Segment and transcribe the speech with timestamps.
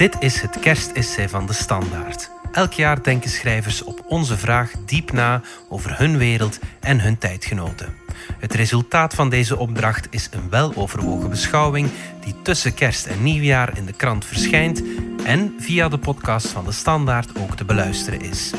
[0.00, 2.30] Dit is het kerstessay van de Standaard.
[2.52, 7.94] Elk jaar denken schrijvers op onze vraag diep na over hun wereld en hun tijdgenoten.
[8.38, 11.90] Het resultaat van deze opdracht is een weloverwogen beschouwing
[12.24, 14.82] die tussen kerst en nieuwjaar in de krant verschijnt
[15.24, 18.52] en via de podcast van de Standaard ook te beluisteren is.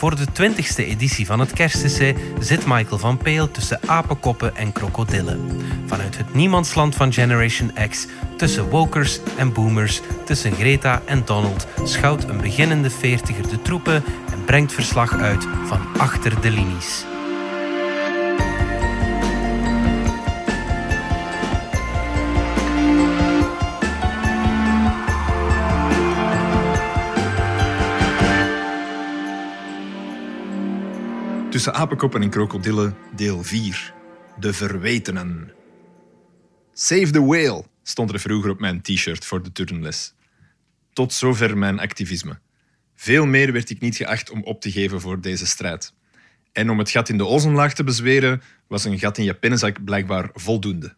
[0.00, 5.60] Voor de 20ste editie van het Kerstessay zit Michael van Peel tussen apenkoppen en krokodillen.
[5.86, 12.28] Vanuit het niemandsland van Generation X, tussen wokers en boomers, tussen Greta en Donald, schouwt
[12.28, 17.04] een beginnende veertiger de troepen en brengt verslag uit van achter de linies.
[31.60, 33.94] Tussen apenkoppen en krokodillen, deel 4.
[34.38, 35.52] De verwetenen.
[36.72, 40.14] Save the whale stond er vroeger op mijn t-shirt voor de turnles.
[40.92, 42.38] Tot zover mijn activisme.
[42.94, 45.94] Veel meer werd ik niet geacht om op te geven voor deze strijd.
[46.52, 49.84] En om het gat in de ozonlaag te bezweren, was een gat in je pennenzak
[49.84, 50.94] blijkbaar voldoende.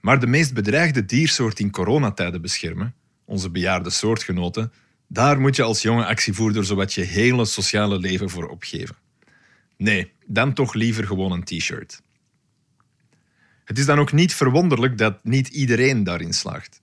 [0.00, 4.72] Maar de meest bedreigde diersoort in coronatijden beschermen, onze bejaarde soortgenoten,
[5.08, 8.96] daar moet je als jonge actievoerder zowat je hele sociale leven voor opgeven.
[9.80, 12.02] Nee, dan toch liever gewoon een t-shirt.
[13.64, 16.80] Het is dan ook niet verwonderlijk dat niet iedereen daarin slaagt.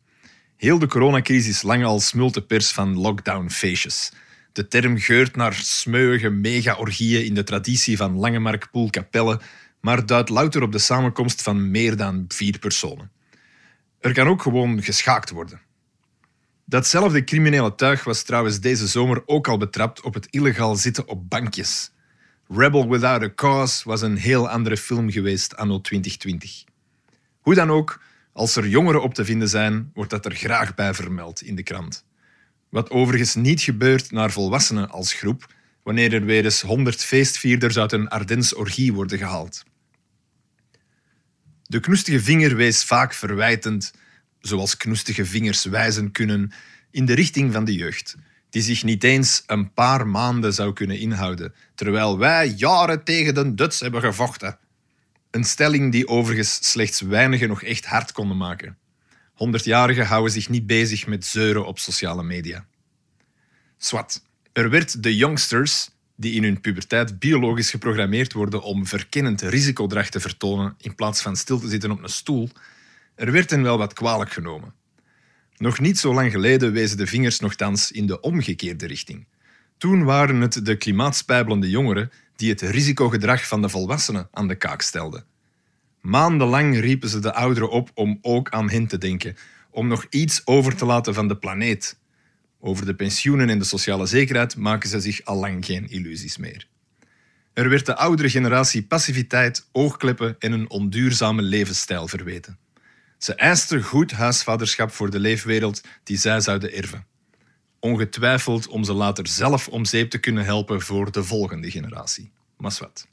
[0.55, 4.11] Heel de coronacrisis lang al smult de pers van lockdown-feestjes.
[4.51, 8.89] De term geurt naar smeuïge mega-orgieën in de traditie van Langemark Poel
[9.81, 13.11] maar duidt louter op de samenkomst van meer dan vier personen.
[13.99, 15.61] Er kan ook gewoon geschaakt worden.
[16.65, 21.29] Datzelfde criminele tuig was trouwens deze zomer ook al betrapt op het illegaal zitten op
[21.29, 21.91] bankjes.
[22.49, 26.63] Rebel Without a Cause was een heel andere film geweest anno 2020.
[27.39, 28.01] Hoe dan ook,
[28.33, 31.63] als er jongeren op te vinden zijn, wordt dat er graag bij vermeld in de
[31.63, 32.05] krant.
[32.69, 37.91] Wat overigens niet gebeurt naar volwassenen als groep, wanneer er weer eens honderd feestvierders uit
[37.91, 39.63] een Ardens orgie worden gehaald.
[41.63, 43.93] De knoestige vinger wees vaak verwijtend,
[44.39, 46.51] zoals knoestige vingers wijzen kunnen,
[46.91, 48.15] in de richting van de jeugd
[48.57, 53.53] die zich niet eens een paar maanden zou kunnen inhouden, terwijl wij jaren tegen de
[53.53, 54.57] Duts hebben gevochten.
[55.31, 58.77] Een stelling die overigens slechts weinigen nog echt hard konden maken.
[59.33, 62.65] Honderdjarigen houden zich niet bezig met zeuren op sociale media.
[63.77, 64.21] Swat.
[64.53, 70.19] Er werd de youngsters, die in hun puberteit biologisch geprogrammeerd worden om verkennend risicodrag te
[70.19, 72.49] vertonen in plaats van stil te zitten op een stoel,
[73.15, 74.73] er werd hen wel wat kwalijk genomen.
[75.57, 79.27] Nog niet zo lang geleden wezen de vingers nogthans in de omgekeerde richting.
[79.77, 84.81] Toen waren het de klimaatspijbelende jongeren die het risicogedrag van de volwassenen aan de kaak
[84.81, 85.25] stelden.
[86.01, 89.35] Maandenlang riepen ze de ouderen op om ook aan hen te denken,
[89.71, 91.99] om nog iets over te laten van de planeet.
[92.59, 96.67] Over de pensioenen en de sociale zekerheid maken ze zich al lang geen illusies meer.
[97.53, 102.57] Er werd de oudere generatie passiviteit, oogkleppen en een onduurzame levensstijl verweten.
[103.17, 107.05] Ze eisten goed huisvaderschap voor de leefwereld die zij zouden erven.
[107.79, 112.31] Ongetwijfeld om ze later zelf om zeep te kunnen helpen voor de volgende generatie.
[112.57, 113.07] Maar wat.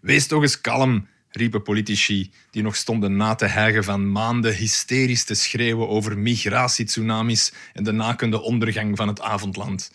[0.00, 5.24] Wees toch eens kalm, riepen politici die nog stonden na te hijgen van maanden hysterisch
[5.24, 9.92] te schreeuwen over migratietsunamis en de nakende ondergang van het avondland.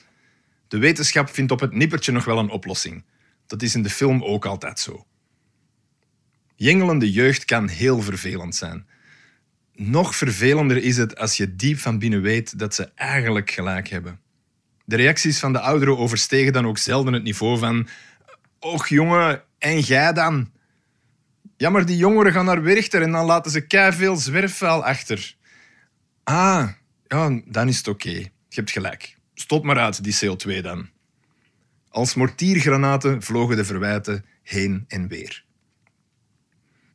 [0.67, 3.03] De wetenschap vindt op het nippertje nog wel een oplossing.
[3.47, 5.05] Dat is in de film ook altijd zo.
[6.55, 8.87] Jengelende jeugd kan heel vervelend zijn.
[9.75, 14.19] Nog vervelender is het als je diep van binnen weet dat ze eigenlijk gelijk hebben.
[14.85, 17.87] De reacties van de ouderen overstegen dan ook zelden het niveau van
[18.59, 20.51] Och jongen, en jij dan?
[21.57, 25.35] Ja, maar die jongeren gaan naar Werchter en dan laten ze veel zwerfvuil achter.
[26.23, 26.69] Ah,
[27.07, 28.09] ja, dan is het oké.
[28.09, 29.17] Je hebt gelijk.
[29.33, 30.89] Stop maar uit, die CO2 dan.
[31.89, 35.45] Als mortiergranaten vlogen de verwijten heen en weer.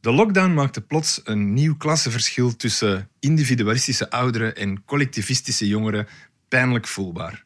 [0.00, 6.06] De lockdown maakte plots een nieuw klassenverschil tussen individualistische ouderen en collectivistische jongeren
[6.48, 7.44] pijnlijk voelbaar.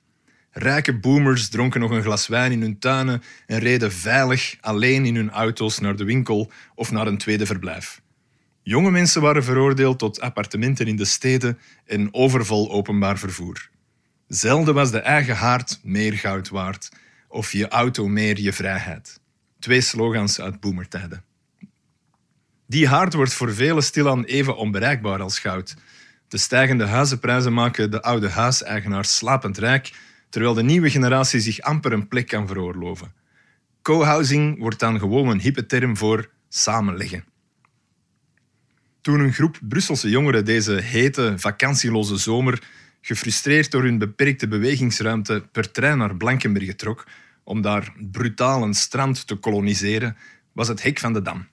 [0.51, 5.17] Rijke boomers dronken nog een glas wijn in hun tuinen en reden veilig alleen in
[5.17, 8.03] hun auto's naar de winkel of naar een tweede verblijf.
[8.63, 13.71] Jonge mensen waren veroordeeld tot appartementen in de steden en overvol openbaar vervoer.
[14.27, 16.89] Zelden was de eigen haard meer goud waard
[17.29, 19.21] of je auto meer je vrijheid.
[19.59, 21.32] Twee slogans uit boomertijden.
[22.73, 25.75] Die haard wordt voor velen stilaan even onbereikbaar als goud.
[26.29, 29.93] De stijgende huizenprijzen maken de oude huiseigenaars slapend rijk,
[30.29, 33.13] terwijl de nieuwe generatie zich amper een plek kan veroorloven.
[33.83, 37.25] Co-housing wordt dan gewoon een hippe term voor samenleggen.
[39.01, 42.63] Toen een groep Brusselse jongeren deze hete, vakantieloze zomer
[43.01, 47.07] gefrustreerd door hun beperkte bewegingsruimte, per trein naar Blankenberge trok
[47.45, 50.17] om daar brutaal een strand te koloniseren,
[50.53, 51.51] was het hek van de Dam.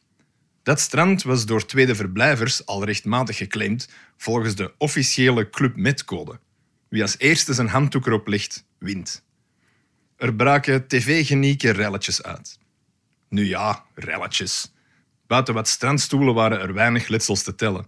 [0.69, 5.75] Dat strand was door tweede verblijvers al rechtmatig geclaimd volgens de officiële Club.
[6.89, 9.23] Wie als eerste zijn handdoek erop legt, wint.
[10.17, 12.59] Er braken tv-genieke relletjes uit.
[13.29, 14.73] Nu ja, relletjes.
[15.27, 17.87] Buiten wat strandstoelen waren er weinig letsels te tellen.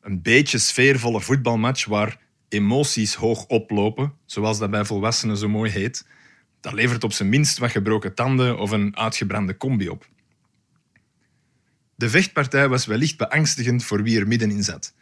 [0.00, 6.06] Een beetje sfeervolle voetbalmatch waar emoties hoog oplopen, zoals dat bij volwassenen zo mooi heet,
[6.60, 10.06] dat levert op zijn minst wat gebroken tanden of een uitgebrande combi op.
[11.98, 14.94] De vechtpartij was wellicht beangstigend voor wie er middenin zat.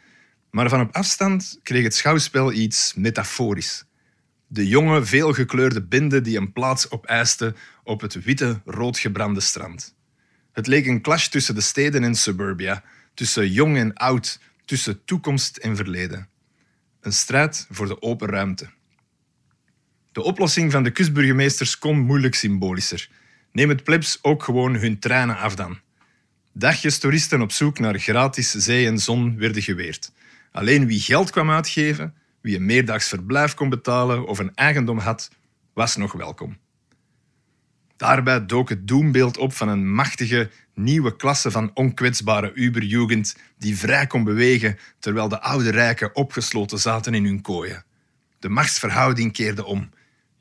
[0.51, 3.85] Maar van op afstand kreeg het schouwspel iets metaforisch.
[4.47, 9.95] De jonge, veelgekleurde bende die een plaats opeiste op het witte, roodgebrande strand.
[10.51, 12.83] Het leek een clash tussen de steden en suburbia,
[13.13, 16.29] tussen jong en oud, tussen toekomst en verleden.
[17.01, 18.69] Een strijd voor de open ruimte.
[20.11, 23.09] De oplossing van de kustburgemeesters kon moeilijk symbolischer.
[23.51, 25.85] Neem het plebs ook gewoon hun treinen af dan.
[26.59, 30.11] Dagjes toeristen op zoek naar gratis zee en zon werden geweerd.
[30.51, 35.29] Alleen wie geld kwam uitgeven, wie een meerdaags verblijf kon betalen of een eigendom had,
[35.73, 36.57] was nog welkom.
[37.97, 44.07] Daarbij dook het doembeeld op van een machtige nieuwe klasse van onkwetsbare Uberjugend die vrij
[44.07, 47.85] kon bewegen terwijl de oude rijken opgesloten zaten in hun kooien.
[48.39, 49.89] De machtsverhouding keerde om.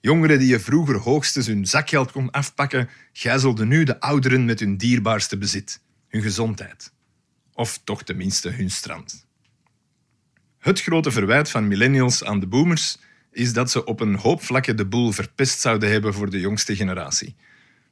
[0.00, 4.76] Jongeren die je vroeger hoogstens hun zakgeld kon afpakken, gijzelden nu de ouderen met hun
[4.76, 5.84] dierbaarste bezit,
[6.16, 6.92] hun gezondheid.
[7.52, 9.26] Of toch tenminste hun strand.
[10.58, 12.98] Het grote verwijt van millennials aan de boomers
[13.32, 16.76] is dat ze op een hoop vlakken de boel verpest zouden hebben voor de jongste
[16.76, 17.34] generatie.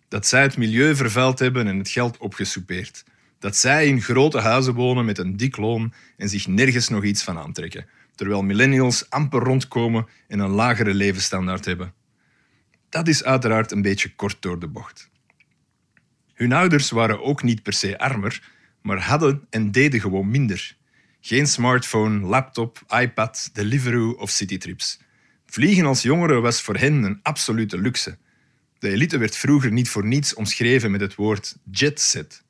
[0.09, 3.05] Dat zij het milieu vervuild hebben en het geld opgesoupeerd.
[3.39, 7.23] Dat zij in grote huizen wonen met een dik loon en zich nergens nog iets
[7.23, 11.95] van aantrekken, terwijl millennials amper rondkomen en een lagere levensstandaard hebben.
[12.89, 15.13] Dat is uiteraard een beetje kort door de bocht.
[16.35, 18.43] Hun ouders waren ook niet per se armer,
[18.83, 20.77] maar hadden en deden gewoon minder.
[21.21, 25.01] Geen smartphone, laptop, iPad, Deliveroo of citytrips.
[25.47, 28.19] Vliegen als jongere was voor hen een absolute luxe.
[28.79, 32.43] De elite werd vroeger niet voor niets omschreven met het woord jetset.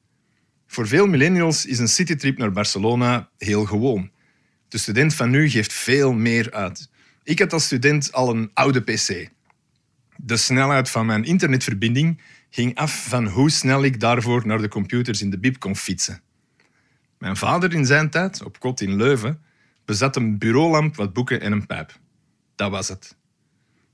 [0.66, 4.10] Voor veel millennials is een citytrip naar Barcelona heel gewoon.
[4.68, 6.88] De student van nu geeft veel meer uit.
[7.22, 9.28] Ik had als student al een oude PC.
[10.16, 12.20] De snelheid van mijn internetverbinding
[12.54, 16.22] hing af van hoe snel ik daarvoor naar de computers in de bib kon fietsen.
[17.18, 19.42] Mijn vader in zijn tijd, op kot in Leuven,
[19.84, 21.98] bezat een bureaulamp, wat boeken en een pijp.
[22.54, 23.16] Dat was het.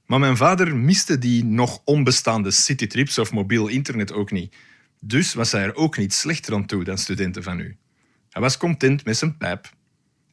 [0.06, 4.56] Maar mijn vader miste die nog onbestaande citytrips of mobiel internet ook niet.
[5.00, 7.76] Dus was hij er ook niet slechter aan toe dan studenten van nu.
[8.30, 9.72] Hij was content met zijn pijp.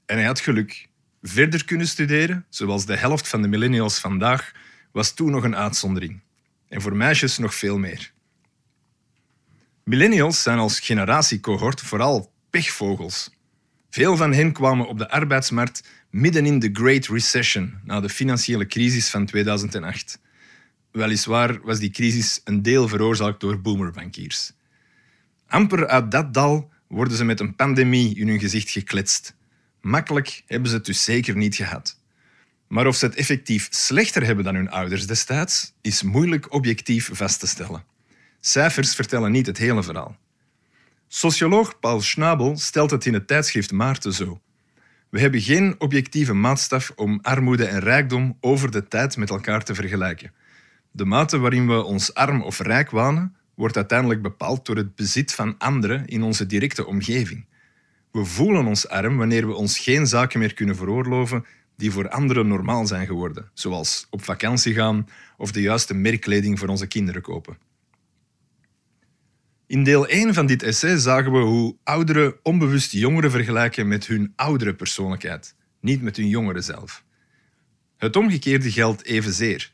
[0.06, 0.88] En hij had geluk.
[1.21, 4.51] Verder kunnen studeren, zoals de helft van de millennials vandaag,
[4.91, 6.21] was toen nog een uitzondering.
[6.68, 8.15] En voor meisjes nog veel meer.
[9.88, 13.30] Millennials zijn als generatiecohort vooral pechvogels.
[13.89, 18.66] Veel van hen kwamen op de arbeidsmarkt midden in de Great Recession, na de financiële
[18.66, 20.19] crisis van 2008.
[20.92, 24.51] Weliswaar was die crisis een deel veroorzaakt door boomerbankiers.
[25.48, 29.36] Amper uit dat dal worden ze met een pandemie in hun gezicht gekletst.
[29.81, 32.00] Makkelijk hebben ze het dus zeker niet gehad.
[32.67, 37.39] Maar of ze het effectief slechter hebben dan hun ouders destijds, is moeilijk objectief vast
[37.39, 37.96] te stellen.
[38.48, 40.18] Cijfers vertellen niet het hele verhaal.
[41.08, 44.42] Socioloog Paul Schnabel stelt het in het tijdschrift Maarten zo.
[45.10, 49.75] We hebben geen objectieve maatstaf om armoede en rijkdom over de tijd met elkaar te
[49.75, 50.32] vergelijken.
[50.92, 55.34] De mate waarin we ons arm of rijk wanen, wordt uiteindelijk bepaald door het bezit
[55.34, 57.46] van anderen in onze directe omgeving.
[58.12, 62.48] We voelen ons arm wanneer we ons geen zaken meer kunnen veroorloven die voor anderen
[62.48, 67.66] normaal zijn geworden, zoals op vakantie gaan of de juiste merkkleding voor onze kinderen kopen.
[69.67, 74.33] In deel 1 van dit essay zagen we hoe ouderen onbewust jongeren vergelijken met hun
[74.36, 77.03] oudere persoonlijkheid, niet met hun jongeren zelf.
[77.97, 79.71] Het omgekeerde geldt evenzeer.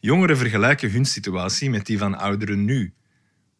[0.00, 2.92] Jongeren vergelijken hun situatie met die van ouderen nu.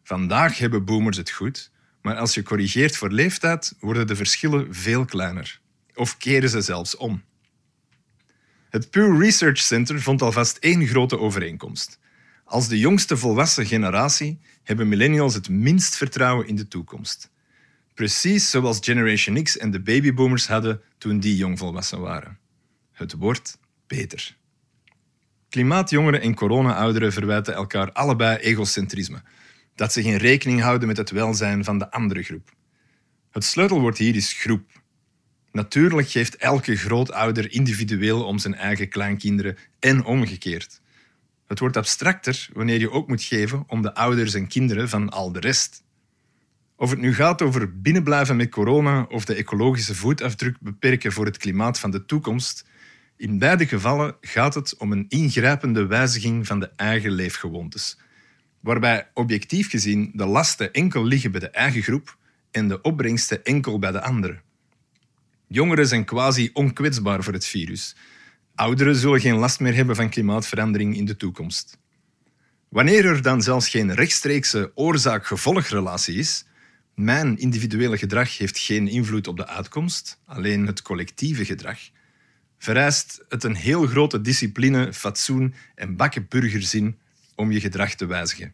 [0.03, 5.05] Vandaag hebben boomers het goed, maar als je corrigeert voor leeftijd, worden de verschillen veel
[5.05, 5.59] kleiner.
[5.93, 7.23] Of keren ze zelfs om.
[8.69, 11.99] Het Pew Research Center vond alvast één grote overeenkomst.
[12.45, 17.31] Als de jongste volwassen generatie hebben millennials het minst vertrouwen in de toekomst.
[17.93, 22.37] Precies zoals Generation X en de babyboomers hadden toen die jongvolwassen waren.
[22.91, 24.37] Het wordt beter.
[25.49, 29.21] Klimaatjongeren en corona-ouderen verwijten elkaar allebei egocentrisme,
[29.75, 32.51] dat ze geen rekening houden met het welzijn van de andere groep.
[33.31, 34.81] Het sleutelwoord hier is groep.
[35.51, 40.81] Natuurlijk geeft elke grootouder individueel om zijn eigen kleinkinderen en omgekeerd.
[41.47, 45.31] Het wordt abstracter wanneer je ook moet geven om de ouders en kinderen van al
[45.31, 45.83] de rest.
[46.75, 51.37] Of het nu gaat over binnenblijven met corona of de ecologische voetafdruk beperken voor het
[51.37, 52.65] klimaat van de toekomst,
[53.17, 57.97] in beide gevallen gaat het om een ingrijpende wijziging van de eigen leefgewoontes,
[58.59, 62.17] waarbij objectief gezien de lasten enkel liggen bij de eigen groep
[62.51, 64.41] en de opbrengsten enkel bij de anderen.
[65.47, 67.95] Jongeren zijn quasi onkwetsbaar voor het virus.
[68.55, 71.77] Ouderen zullen geen last meer hebben van klimaatverandering in de toekomst.
[72.69, 76.45] Wanneer er dan zelfs geen rechtstreekse oorzaak-gevolgrelatie is,
[76.93, 81.79] mijn individuele gedrag heeft geen invloed op de uitkomst, alleen het collectieve gedrag,
[82.57, 86.97] vereist het een heel grote discipline, fatsoen en bakkenburgerzin
[87.35, 88.53] om je gedrag te wijzigen.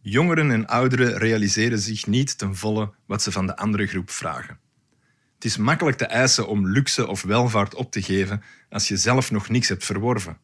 [0.00, 4.58] Jongeren en ouderen realiseren zich niet ten volle wat ze van de andere groep vragen.
[5.46, 9.48] Is makkelijk te eisen om luxe of welvaart op te geven als je zelf nog
[9.48, 10.38] niks hebt verworven.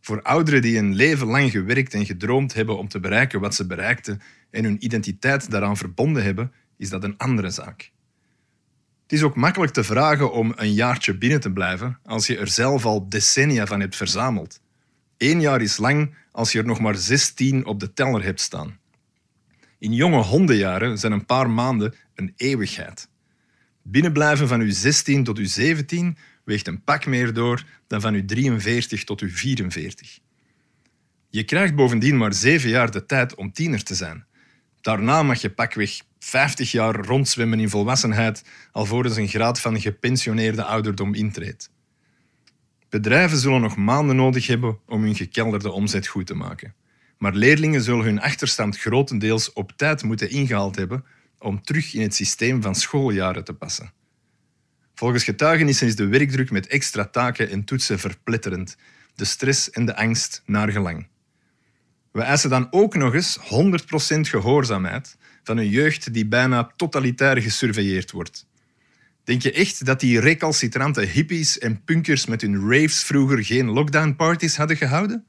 [0.00, 3.66] Voor ouderen die een leven lang gewerkt en gedroomd hebben om te bereiken wat ze
[3.66, 7.90] bereikten en hun identiteit daaraan verbonden hebben, is dat een andere zaak.
[9.02, 12.48] Het is ook makkelijk te vragen om een jaartje binnen te blijven als je er
[12.48, 14.60] zelf al decennia van hebt verzameld.
[15.16, 18.78] Eén jaar is lang als je er nog maar 16 op de teller hebt staan.
[19.78, 23.08] In jonge hondenjaren zijn een paar maanden een eeuwigheid.
[23.90, 28.24] Binnenblijven van uw 16 tot uw 17 weegt een pak meer door dan van uw
[28.24, 30.18] 43 tot uw 44.
[31.30, 34.26] Je krijgt bovendien maar zeven jaar de tijd om tiener te zijn.
[34.80, 41.14] Daarna mag je pakweg 50 jaar rondzwemmen in volwassenheid alvorens een graad van gepensioneerde ouderdom
[41.14, 41.70] intreedt.
[42.88, 46.74] Bedrijven zullen nog maanden nodig hebben om hun gekelderde omzet goed te maken.
[47.18, 51.04] Maar leerlingen zullen hun achterstand grotendeels op tijd moeten ingehaald hebben
[51.38, 53.92] om terug in het systeem van schooljaren te passen.
[54.94, 58.76] Volgens getuigenissen is de werkdruk met extra taken en toetsen verpletterend,
[59.14, 61.08] de stress en de angst naar gelang.
[62.12, 68.10] We eisen dan ook nog eens 100% gehoorzaamheid van een jeugd die bijna totalitair gesurveilleerd
[68.10, 68.46] wordt.
[69.24, 74.56] Denk je echt dat die recalcitrante hippies en punkers met hun raves vroeger geen lockdown-parties
[74.56, 75.24] hadden gehouden?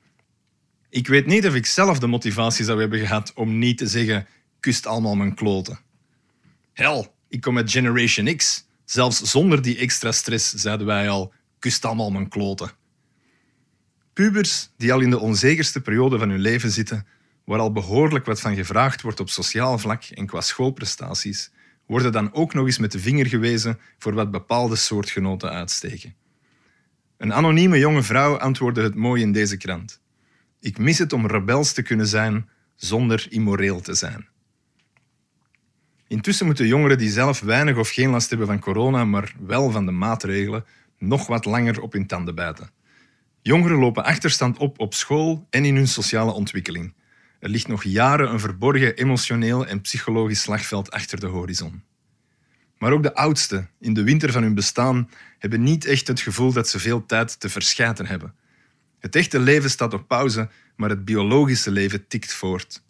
[0.90, 4.28] Ik weet niet of ik zelf de motivatie zou hebben gehad om niet te zeggen:
[4.60, 5.80] kust allemaal mijn kloten.
[6.80, 8.68] Hel, ik kom met Generation X.
[8.86, 12.72] Zelfs zonder die extra stress zeiden wij al: kust allemaal mijn kloten.
[14.14, 17.08] Pubers die al in de onzekerste periode van hun leven zitten,
[17.44, 21.52] waar al behoorlijk wat van gevraagd wordt op sociaal vlak en qua schoolprestaties,
[21.86, 26.16] worden dan ook nog eens met de vinger gewezen voor wat bepaalde soortgenoten uitsteken.
[27.18, 30.02] Een anonieme jonge vrouw antwoordde het mooi in deze krant.
[30.60, 34.29] Ik mis het om rebels te kunnen zijn zonder immoreel te zijn.
[36.10, 39.86] Intussen moeten jongeren die zelf weinig of geen last hebben van corona, maar wel van
[39.86, 40.66] de maatregelen,
[40.98, 42.70] nog wat langer op hun tanden bijten.
[43.42, 46.94] Jongeren lopen achterstand op op school en in hun sociale ontwikkeling.
[47.40, 51.84] Er ligt nog jaren een verborgen emotioneel en psychologisch slagveld achter de horizon.
[52.78, 56.54] Maar ook de oudsten, in de winter van hun bestaan, hebben niet echt het gevoel
[56.54, 58.36] dat ze veel tijd te verschijten hebben.
[59.00, 62.84] Het echte leven staat op pauze, maar het biologische leven tikt voort.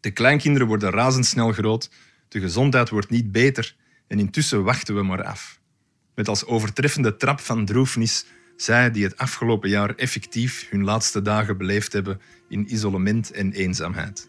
[0.00, 1.90] De kleinkinderen worden razendsnel groot,
[2.28, 5.60] de gezondheid wordt niet beter en intussen wachten we maar af.
[6.14, 11.58] Met als overtreffende trap van droefnis zij die het afgelopen jaar effectief hun laatste dagen
[11.58, 14.28] beleefd hebben in isolement en eenzaamheid.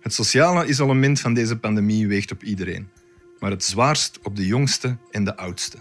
[0.00, 2.88] Het sociale isolement van deze pandemie weegt op iedereen,
[3.38, 5.78] maar het zwaarst op de jongste en de oudste.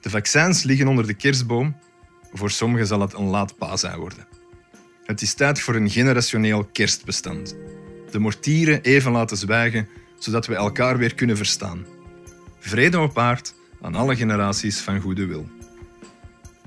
[0.00, 1.76] De vaccins liggen onder de kerstboom,
[2.32, 4.26] voor sommigen zal het een laat paasei worden.
[5.04, 7.56] Het is tijd voor een generationeel kerstbestand.
[8.10, 9.88] De mortieren even laten zwijgen,
[10.18, 11.84] zodat we elkaar weer kunnen verstaan.
[12.58, 15.48] Vrede op aard aan alle generaties van goede wil.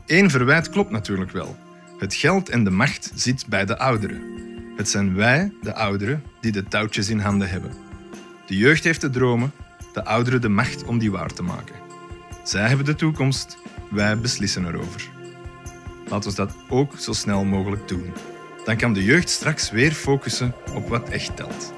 [0.05, 1.58] Eén verwijt klopt natuurlijk wel.
[1.98, 4.22] Het geld en de macht zit bij de ouderen.
[4.75, 7.72] Het zijn wij, de ouderen, die de touwtjes in handen hebben.
[8.46, 9.51] De jeugd heeft de dromen,
[9.93, 11.75] de ouderen de macht om die waar te maken.
[12.43, 13.58] Zij hebben de toekomst,
[13.91, 15.10] wij beslissen erover.
[16.08, 18.13] Laten we dat ook zo snel mogelijk doen.
[18.65, 21.74] Dan kan de jeugd straks weer focussen op wat echt telt.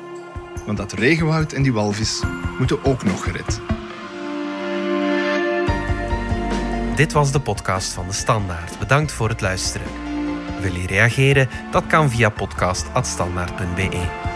[0.65, 2.23] Want dat regenwoud en die walvis
[2.57, 3.61] moeten ook nog gered.
[6.95, 8.79] Dit was de podcast van de Standaard.
[8.79, 9.87] Bedankt voor het luisteren.
[10.61, 11.49] Wil je reageren?
[11.71, 14.32] Dat kan via podcast.standaard.be.